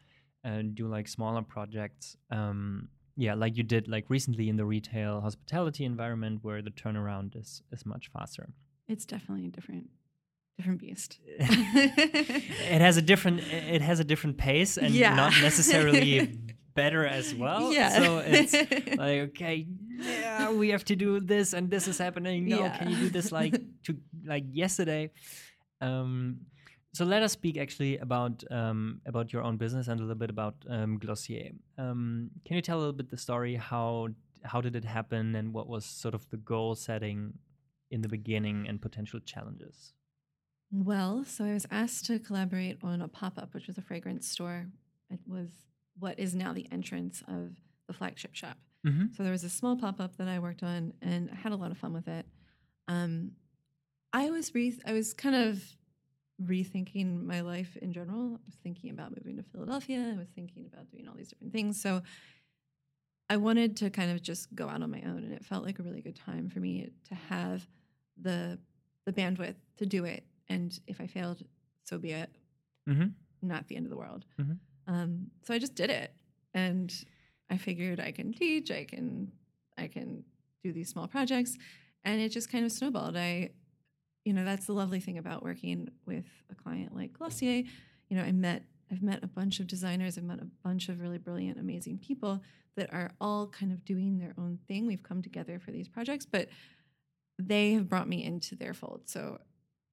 [0.44, 2.16] uh, do like smaller projects.
[2.30, 7.36] Um, yeah, like you did like recently in the retail hospitality environment where the turnaround
[7.38, 8.48] is is much faster.
[8.88, 9.90] It's definitely a different
[10.56, 11.18] different beast.
[11.26, 15.14] it has a different it has a different pace and yeah.
[15.14, 16.38] not necessarily
[16.74, 17.72] better as well.
[17.72, 17.90] Yeah.
[17.90, 18.52] So it's
[18.96, 19.66] like okay,
[19.98, 22.48] yeah, we have to do this and this is happening.
[22.48, 22.76] No, yeah.
[22.76, 25.10] can you do this like to like yesterday?
[25.80, 26.46] Um
[26.94, 30.30] so let us speak actually about um, about your own business and a little bit
[30.30, 31.52] about um, Glossier.
[31.78, 33.56] Um, can you tell a little bit the story?
[33.56, 34.08] How
[34.44, 37.34] how did it happen, and what was sort of the goal setting
[37.90, 39.94] in the beginning and potential challenges?
[40.70, 44.28] Well, so I was asked to collaborate on a pop up, which was a fragrance
[44.28, 44.66] store.
[45.10, 45.48] It was
[45.98, 48.56] what is now the entrance of the flagship shop.
[48.86, 49.06] Mm-hmm.
[49.16, 51.56] So there was a small pop up that I worked on, and I had a
[51.56, 52.26] lot of fun with it.
[52.88, 53.32] Um,
[54.12, 55.62] I was re- I was kind of
[56.46, 58.34] rethinking my life in general.
[58.34, 60.12] I was thinking about moving to Philadelphia.
[60.14, 61.80] I was thinking about doing all these different things.
[61.80, 62.02] So
[63.30, 65.78] I wanted to kind of just go out on my own, and it felt like
[65.78, 67.66] a really good time for me to have
[68.20, 68.58] the
[69.06, 70.24] the bandwidth to do it.
[70.48, 71.42] And if I failed,
[71.84, 72.30] so be it.
[72.88, 73.08] Mm-hmm.
[73.40, 74.26] Not the end of the world.
[74.40, 74.94] Mm-hmm.
[74.94, 76.14] Um, so I just did it,
[76.52, 76.92] and
[77.48, 78.70] I figured I can teach.
[78.70, 79.32] I can
[79.78, 80.24] I can
[80.62, 81.56] do these small projects,
[82.04, 83.16] and it just kind of snowballed.
[83.16, 83.50] I
[84.24, 87.64] you know, that's the lovely thing about working with a client like Glossier.
[88.08, 91.00] You know, I met I've met a bunch of designers, I've met a bunch of
[91.00, 92.42] really brilliant, amazing people
[92.76, 94.86] that are all kind of doing their own thing.
[94.86, 96.48] We've come together for these projects, but
[97.38, 99.02] they have brought me into their fold.
[99.06, 99.38] So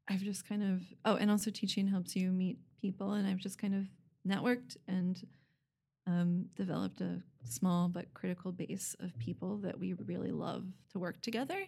[0.10, 3.58] I've just kind of oh, and also teaching helps you meet people, and I've just
[3.58, 3.86] kind of
[4.28, 5.26] networked and
[6.08, 11.22] um, developed a small but critical base of people that we really love to work
[11.22, 11.66] together.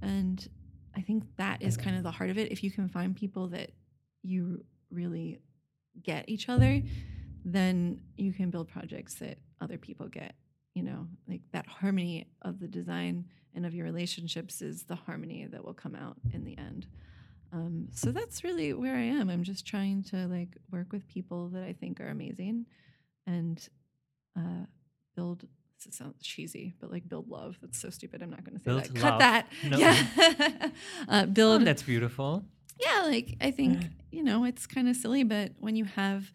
[0.00, 0.48] And
[0.96, 2.52] I think that is kind of the heart of it.
[2.52, 3.70] If you can find people that
[4.22, 5.40] you really
[6.02, 6.82] get each other,
[7.44, 10.34] then you can build projects that other people get.
[10.74, 15.46] You know, like that harmony of the design and of your relationships is the harmony
[15.50, 16.86] that will come out in the end.
[17.52, 19.28] Um, so that's really where I am.
[19.28, 22.64] I'm just trying to like work with people that I think are amazing
[23.26, 23.68] and
[24.38, 24.64] uh,
[25.14, 25.46] build
[25.86, 27.58] it sounds cheesy, but like build love.
[27.60, 28.22] That's so stupid.
[28.22, 28.94] I'm not going to say build that.
[28.94, 29.02] Love.
[29.02, 29.46] Cut that.
[29.64, 29.78] No.
[29.78, 30.68] Yeah.
[31.08, 31.62] uh, build.
[31.62, 32.44] Oh, that's beautiful.
[32.80, 36.32] Yeah, like I think you know it's kind of silly, but when you have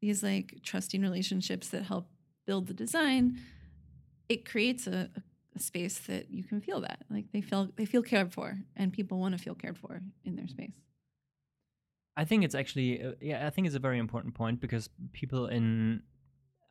[0.00, 2.08] these like trusting relationships that help
[2.46, 3.38] build the design,
[4.28, 5.10] it creates a,
[5.56, 8.92] a space that you can feel that like they feel they feel cared for, and
[8.92, 10.74] people want to feel cared for in their space.
[12.16, 15.46] I think it's actually uh, yeah, I think it's a very important point because people
[15.46, 16.02] in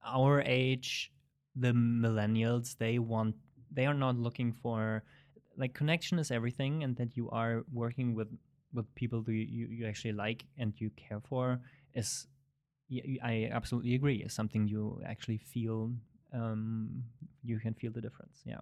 [0.05, 1.11] our age
[1.59, 3.35] the millennials they want
[3.71, 5.03] they are not looking for
[5.57, 8.27] like connection is everything and that you are working with
[8.73, 11.59] with people that you, you actually like and you care for
[11.93, 12.27] is
[13.21, 14.23] I absolutely agree.
[14.23, 15.91] Is something you actually feel
[16.33, 17.03] um,
[17.43, 18.59] you can feel the difference yeah.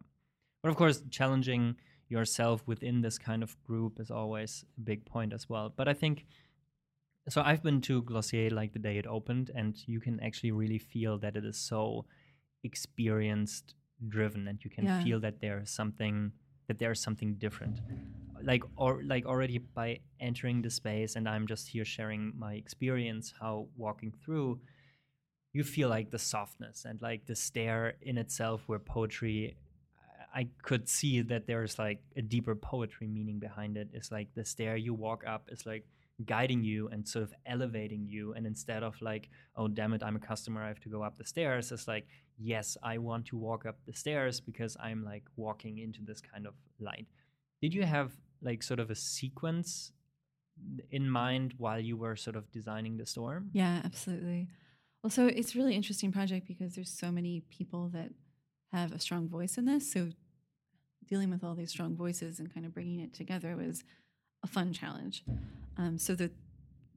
[0.63, 1.75] But of course challenging
[2.07, 5.71] yourself within this kind of group is always a big point as well.
[5.75, 6.25] But I think
[7.29, 10.79] so I've been to Glossier like the day it opened and you can actually really
[10.79, 12.05] feel that it is so
[12.65, 13.75] experienced
[14.07, 15.03] driven and you can yeah.
[15.03, 16.31] feel that there's something
[16.67, 17.79] that there's something different.
[18.43, 23.33] Like or like already by entering the space and i'm just here sharing my experience
[23.39, 24.59] how walking through
[25.53, 29.55] you feel like the softness and like the stare in itself where poetry
[30.35, 33.87] i could see that there's like a deeper poetry meaning behind it.
[33.93, 35.85] It's like the stair you walk up is like
[36.25, 38.33] guiding you and sort of elevating you.
[38.33, 41.17] And instead of like oh damn it i'm a customer i have to go up
[41.17, 42.05] the stairs it's like
[42.37, 46.45] yes i want to walk up the stairs because i'm like walking into this kind
[46.45, 47.07] of light
[47.61, 49.91] did you have like sort of a sequence
[50.91, 53.49] in mind while you were sort of designing the storm?
[53.53, 54.47] yeah absolutely
[55.03, 58.11] well so it's really interesting project because there's so many people that
[58.71, 60.09] have a strong voice in this so
[61.07, 63.83] dealing with all these strong voices and kind of bringing it together was
[64.43, 65.23] a fun challenge.
[65.77, 66.31] Um, so the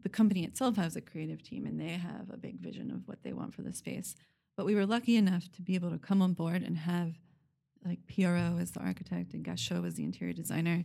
[0.02, 3.24] the company itself has a creative team and they have a big vision of what
[3.24, 4.14] they want for the space.
[4.58, 7.14] But we were lucky enough to be able to come on board and have
[7.86, 10.84] like PRO as the architect and Gachot as the interior designer.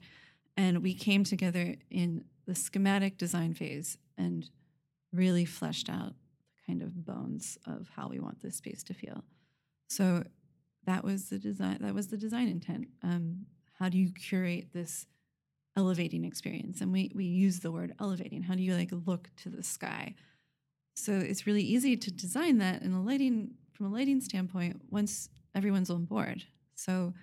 [0.55, 4.47] And we came together in the schematic design phase and
[5.11, 6.13] really fleshed out
[6.55, 9.23] the kind of bones of how we want this space to feel.
[9.89, 10.23] So
[10.85, 13.45] that was the design that was the design intent um,
[13.79, 15.07] how do you curate this
[15.75, 19.49] elevating experience and we we use the word elevating how do you like look to
[19.49, 20.13] the sky
[20.95, 25.29] so it's really easy to design that in a lighting from a lighting standpoint once
[25.55, 26.43] everyone's on board
[26.75, 27.13] so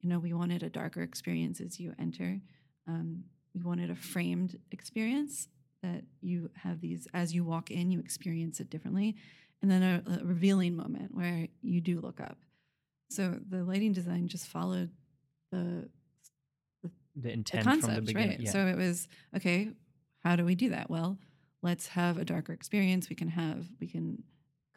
[0.00, 2.40] you know we wanted a darker experience as you enter
[2.86, 5.48] um, we wanted a framed experience
[5.82, 9.14] that you have these as you walk in you experience it differently
[9.62, 12.38] and then a, a revealing moment where you do look up
[13.10, 14.90] so the lighting design just followed
[15.52, 15.88] the
[16.82, 18.30] the, the intent the concept, from the beginning.
[18.30, 18.40] Right.
[18.40, 18.50] Yeah.
[18.50, 19.70] So it was okay.
[20.22, 20.90] How do we do that?
[20.90, 21.18] Well,
[21.62, 23.08] let's have a darker experience.
[23.08, 24.22] We can have we can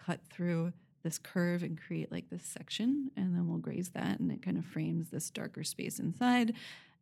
[0.06, 4.32] cut through this curve and create like this section, and then we'll graze that, and
[4.32, 6.54] it kind of frames this darker space inside,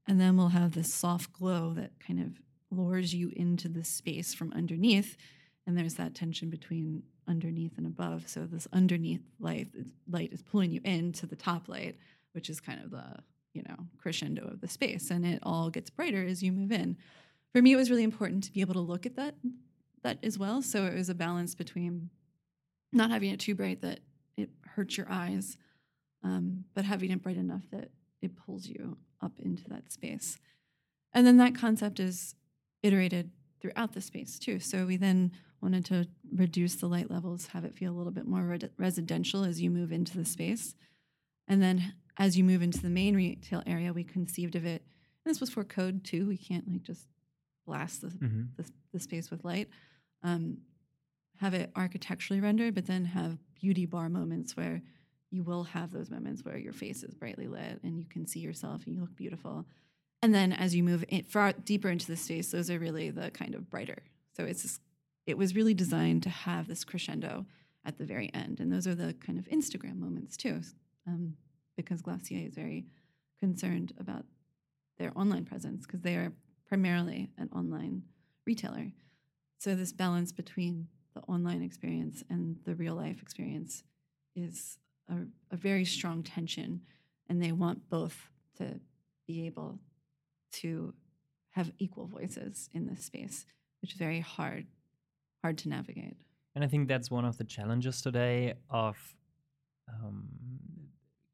[0.08, 4.34] and then we'll have this soft glow that kind of lures you into the space
[4.34, 5.17] from underneath,
[5.65, 8.27] and there's that tension between underneath and above.
[8.27, 9.69] So this underneath light
[10.10, 11.97] light is pulling you into the top light,
[12.34, 15.89] which is kind of the you know crescendo of the space, and it all gets
[15.89, 16.97] brighter as you move in.
[17.53, 19.36] For me, it was really important to be able to look at that
[20.03, 20.62] that as well.
[20.62, 22.10] So it was a balance between
[22.95, 23.99] not having it too bright that
[24.38, 25.58] it hurts your eyes,
[26.23, 30.38] um, but having it bright enough that it pulls you up into that space.
[31.13, 32.36] And then that concept is
[32.84, 33.31] iterated
[33.62, 34.60] throughout the space too.
[34.60, 35.31] So we then
[35.62, 39.43] wanted to reduce the light levels, have it feel a little bit more re- residential
[39.43, 40.75] as you move into the space.
[41.47, 44.84] And then as you move into the main retail area, we conceived of it.
[45.23, 46.27] And this was for code too.
[46.27, 47.08] We can't like just
[47.65, 48.43] blast the, mm-hmm.
[48.58, 49.69] the, the, space with light.
[50.21, 50.60] Um,
[51.39, 54.81] have it architecturally rendered, but then have beauty bar moments where
[55.31, 58.39] you will have those moments where your face is brightly lit and you can see
[58.39, 59.65] yourself and you look beautiful.
[60.21, 63.31] And then as you move in, far deeper into the space, those are really the
[63.31, 64.03] kind of brighter.
[64.35, 64.79] So it's this
[65.25, 67.45] it was really designed to have this crescendo
[67.83, 68.59] at the very end.
[68.59, 70.61] And those are the kind of Instagram moments too,
[71.07, 71.35] um,
[71.75, 72.85] because Glossier is very
[73.39, 74.25] concerned about
[74.97, 76.31] their online presence because they are
[76.67, 78.03] primarily an online
[78.45, 78.91] retailer.
[79.57, 83.84] So this balance between the online experience and the real life experience
[84.36, 84.78] is
[85.10, 85.15] a,
[85.51, 86.82] a very strong tension,
[87.28, 88.80] and they want both to
[89.28, 89.80] be able
[90.51, 90.93] to
[91.51, 93.45] have equal voices in this space,
[93.82, 94.67] which is very hard
[95.41, 96.17] hard to navigate.
[96.56, 98.97] And I think that's one of the challenges today of
[99.88, 100.28] um,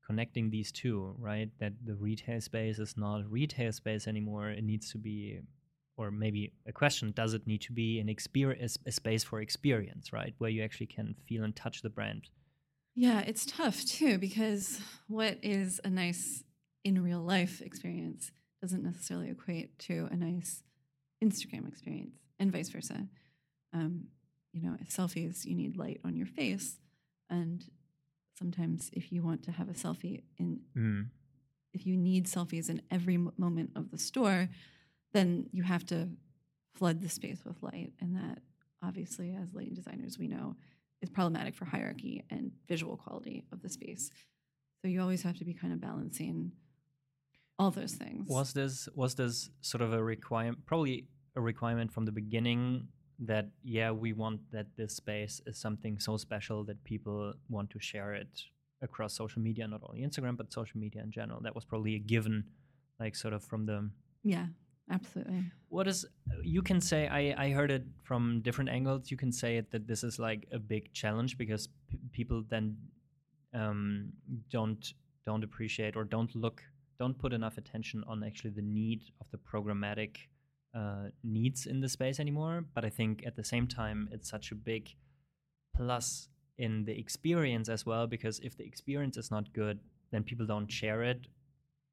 [0.06, 1.50] connecting these two, right?
[1.60, 4.50] That the retail space is not retail space anymore.
[4.50, 5.39] It needs to be,
[6.01, 10.11] or maybe a question: Does it need to be an experience, a space for experience,
[10.11, 12.29] right, where you actually can feel and touch the brand?
[12.95, 16.43] Yeah, it's tough too because what is a nice
[16.83, 20.63] in real life experience doesn't necessarily equate to a nice
[21.23, 23.07] Instagram experience, and vice versa
[23.73, 24.05] um,
[24.53, 26.77] you know, selfies, you need light on your face.
[27.29, 27.63] And
[28.37, 31.07] sometimes if you want to have a selfie in, mm.
[31.73, 34.49] if you need selfies in every moment of the store,
[35.13, 36.10] then you have to
[36.76, 37.93] flood the space with light.
[38.00, 38.39] And that
[38.84, 40.56] obviously, as lighting designers, we know
[41.02, 44.12] is problematic for hierarchy and visual quality of the space.
[44.82, 46.52] So you always have to be kind of balancing
[47.58, 48.28] all those things.
[48.28, 52.88] Was this was this sort of a requirement probably a requirement from the beginning
[53.19, 57.79] that yeah we want that this space is something so special that people want to
[57.79, 58.44] share it
[58.81, 62.00] across social media not only instagram but social media in general that was probably a
[62.00, 62.44] given
[63.00, 63.90] like sort of from the
[64.23, 64.48] yeah
[64.92, 66.06] absolutely what is
[66.44, 69.87] you can say i i heard it from different angles you can say it that
[69.87, 71.69] this is like a big challenge because
[72.12, 72.77] people then
[73.54, 74.12] um
[74.50, 74.94] don't
[75.25, 76.63] don't appreciate or don't look
[77.02, 80.17] don't put enough attention on actually the need of the programmatic
[80.75, 82.63] uh, needs in the space anymore.
[82.75, 84.89] But I think at the same time, it's such a big
[85.75, 89.79] plus in the experience as well because if the experience is not good,
[90.12, 91.25] then people don't share it.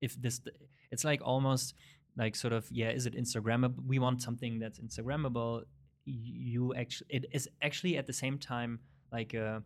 [0.03, 0.43] If this,
[0.91, 1.75] it's like almost
[2.19, 5.63] like sort of yeah is it instagrammable we want something that's instagrammable
[6.05, 8.81] you actually it is actually at the same time
[9.13, 9.63] like a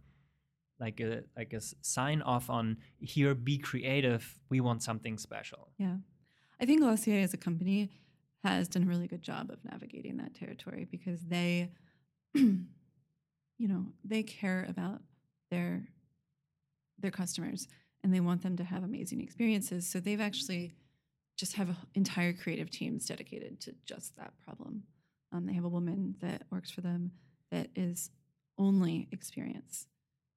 [0.83, 5.71] like a like a sign off on here be creative we want something special.
[5.79, 5.97] Yeah.
[6.61, 7.91] I think glossier as a company
[8.45, 11.71] has done a really good job of navigating that territory because they
[12.35, 12.67] you
[13.61, 15.01] know they care about
[15.51, 15.87] their
[16.99, 17.69] their customers
[18.03, 19.89] and they want them to have amazing experiences.
[19.89, 20.73] So they've actually
[21.37, 24.83] just have entire creative teams dedicated to just that problem.
[25.33, 27.13] Um, they have a woman that works for them
[27.51, 28.11] that is
[28.59, 29.87] only experience.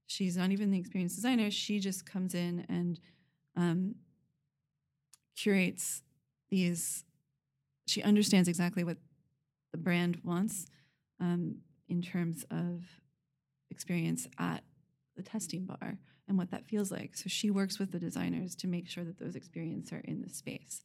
[0.08, 1.52] She's not even the experience designer.
[1.52, 3.00] She just comes in and
[3.56, 3.96] um,
[5.36, 6.02] curates
[6.50, 7.04] these.
[7.88, 8.98] She understands exactly what
[9.72, 10.68] the brand wants
[11.20, 11.58] um,
[11.90, 12.84] in terms of
[13.70, 14.64] experience at
[15.16, 15.98] the testing bar
[16.28, 17.16] and what that feels like.
[17.16, 20.30] So she works with the designers to make sure that those experiences are in the
[20.30, 20.82] space.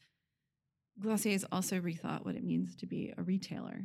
[1.01, 3.85] Glossier has also rethought what it means to be a retailer.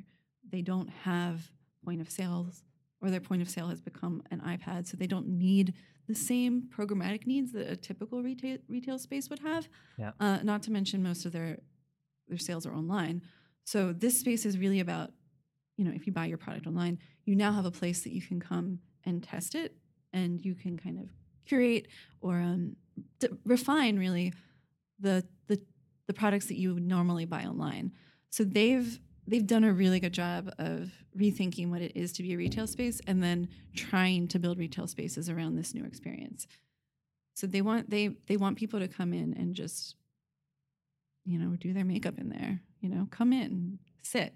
[0.49, 1.51] They don't have
[1.83, 2.63] point of sales,
[3.01, 5.73] or their point of sale has become an iPad, so they don't need
[6.07, 9.67] the same programmatic needs that a typical retail retail space would have.
[9.97, 10.11] Yeah.
[10.19, 11.59] Uh, not to mention most of their
[12.27, 13.21] their sales are online.
[13.63, 15.11] So this space is really about,
[15.77, 18.21] you know, if you buy your product online, you now have a place that you
[18.21, 19.75] can come and test it,
[20.11, 21.09] and you can kind of
[21.45, 21.87] curate
[22.21, 22.75] or um,
[23.45, 24.33] refine really
[24.99, 25.61] the the
[26.07, 27.91] the products that you would normally buy online.
[28.29, 32.33] So they've they've done a really good job of rethinking what it is to be
[32.33, 36.47] a retail space and then trying to build retail spaces around this new experience.
[37.33, 39.95] So they want they they want people to come in and just
[41.25, 44.33] you know do their makeup in there, you know, come in, sit.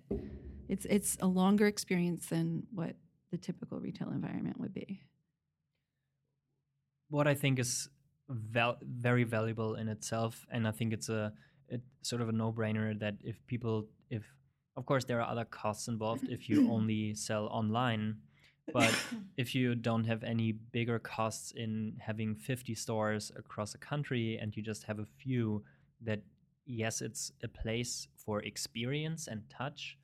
[0.67, 2.95] It's it's a longer experience than what
[3.31, 5.01] the typical retail environment would be
[7.09, 7.89] what I think is
[8.29, 11.33] val- very valuable in itself, and I think it's a
[11.67, 14.23] it, sort of a no-brainer that if people, if
[14.77, 18.17] of course there are other costs involved if you only sell online,
[18.73, 18.93] but
[19.37, 24.55] if you don't have any bigger costs in having 50 stores across a country and
[24.55, 25.63] you just have a few
[26.01, 26.21] that
[26.65, 29.97] yes it's a place for experience and touch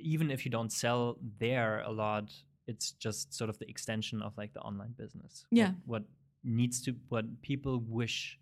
[0.00, 2.30] even if you don't sell there a lot
[2.68, 5.44] it's just sort of the extension of like the online business.
[5.50, 5.72] Yeah.
[5.86, 6.02] What, what
[6.44, 8.38] needs to what people wish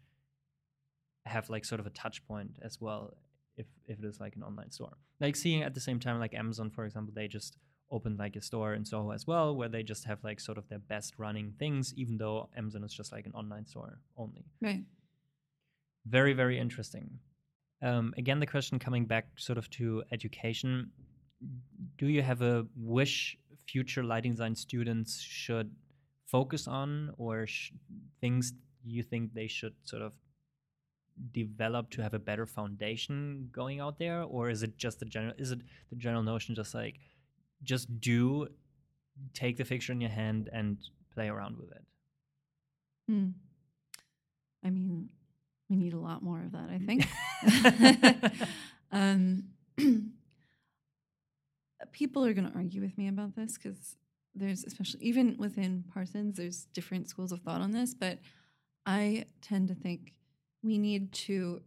[1.24, 3.16] have like sort of a touch point as well
[3.56, 4.98] if if it is like an online store.
[5.20, 7.56] Like seeing at the same time like Amazon for example, they just
[7.90, 10.68] opened like a store in Soho as well where they just have like sort of
[10.68, 14.44] their best running things even though Amazon is just like an online store only.
[14.60, 14.84] Right.
[16.04, 17.20] Very very interesting.
[17.82, 20.90] Um, again, the question coming back sort of to education.
[21.98, 25.70] Do you have a wish future lighting design students should
[26.26, 27.72] focus on or sh-
[28.20, 28.52] things
[28.84, 30.12] you think they should sort of
[31.32, 34.22] develop to have a better foundation going out there?
[34.22, 35.60] Or is it just the general is it
[35.90, 36.98] the general notion just like
[37.62, 38.48] just do
[39.32, 40.78] take the fixture in your hand and
[41.14, 41.84] play around with it?
[43.08, 43.28] Hmm.
[44.64, 45.08] i mean
[45.70, 47.06] we need a lot more of that i think.
[48.92, 49.44] Um,
[51.96, 53.96] people are going to argue with me about this because
[54.34, 58.18] there's especially even within Parsons, there's different schools of thought on this, but
[58.84, 60.12] I tend to think
[60.62, 61.62] we need to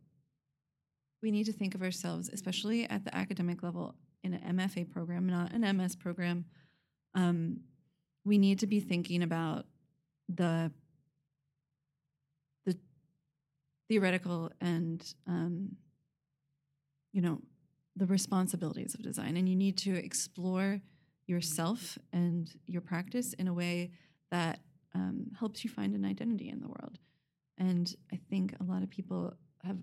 [1.23, 5.27] we need to think of ourselves, especially at the academic level, in an MFA program,
[5.27, 6.45] not an MS program.
[7.15, 7.61] Um,
[8.23, 9.65] we need to be thinking about
[10.34, 10.71] the
[12.67, 12.77] the
[13.89, 15.75] theoretical and um,
[17.13, 17.41] you know
[17.99, 20.79] the responsibilities of design and you need to explore
[21.27, 23.91] yourself and your practice in a way
[24.31, 24.59] that
[24.95, 26.97] um, helps you find an identity in the world.
[27.57, 29.33] And i think a lot of people
[29.63, 29.77] have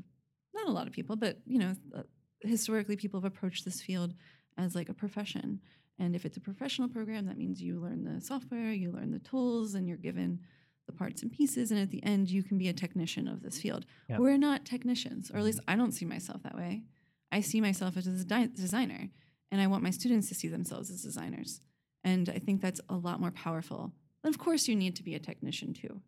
[0.55, 2.03] not a lot of people but you know uh,
[2.41, 4.15] historically people have approached this field
[4.59, 5.61] as like a profession.
[5.99, 9.19] And if it's a professional program that means you learn the software you learn the
[9.19, 10.41] tools and you're given
[10.87, 13.59] the parts and pieces and at the end you can be a technician of this
[13.59, 13.85] field.
[14.09, 14.21] Yep.
[14.21, 16.85] we're not technicians or at least i don't see myself that way
[17.33, 19.09] I see myself as a designer,
[19.51, 21.61] and I want my students to see themselves as designers.
[22.05, 23.93] And I think that's a lot more powerful.
[24.23, 26.01] And of course, you need to be a technician too.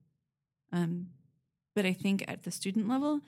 [0.72, 1.08] Um,
[1.74, 3.20] but I think at the student level,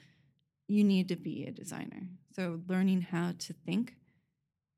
[0.68, 2.08] you need to be a designer.
[2.34, 3.96] So learning how to think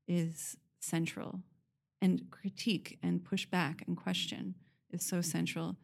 [0.07, 1.39] is central,
[2.03, 4.55] and critique and push back and question
[4.91, 5.77] is so central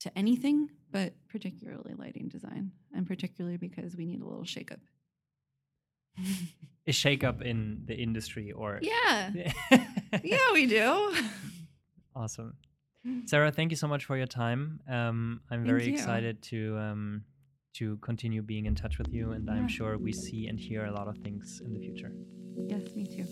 [0.00, 4.80] to anything, but particularly lighting design, and particularly because we need a little shakeup
[6.86, 9.30] a shakeup in the industry or yeah
[10.24, 11.14] yeah we do
[12.16, 12.54] awesome
[13.26, 17.24] sarah thank you so much for your time um, i'm very excited to um,
[17.74, 19.32] to continue being in touch with you.
[19.32, 19.54] And yeah.
[19.54, 22.12] I'm sure we see and hear a lot of things in the future.
[22.68, 23.26] Yes, me too.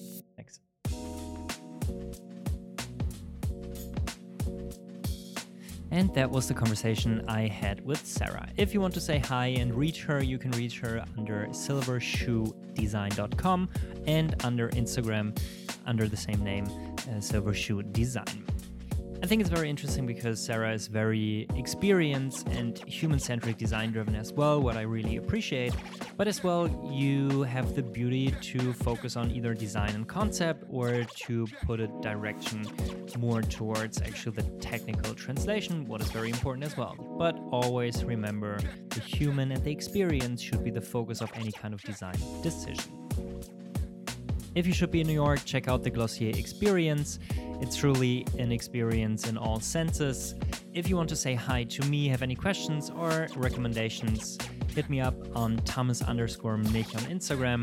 [5.91, 8.49] And that was the conversation I had with Sarah.
[8.57, 13.68] If you want to say hi and reach her, you can reach her under silvershoedesign.com
[14.07, 15.36] and under Instagram
[15.86, 18.45] under the same name, uh, Silvershoe Design.
[19.22, 24.14] I think it's very interesting because Sarah is very experienced and human centric design driven
[24.14, 25.74] as well, what I really appreciate.
[26.16, 31.04] But as well, you have the beauty to focus on either design and concept or
[31.26, 32.66] to put a direction
[33.18, 36.94] more towards actually the technical translation, what is very important as well.
[37.18, 38.58] But always remember
[38.88, 42.90] the human and the experience should be the focus of any kind of design decision.
[44.54, 47.18] If you should be in New York, check out the Glossier experience.
[47.61, 50.34] It's truly an experience in all senses.
[50.72, 54.38] If you want to say hi to me, have any questions or recommendations,
[54.74, 57.62] hit me up on Thomas underscore Mich on Instagram.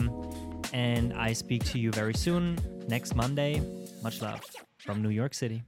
[0.74, 3.62] And I speak to you very soon, next Monday.
[4.04, 4.43] Much love
[4.78, 5.64] from New York City.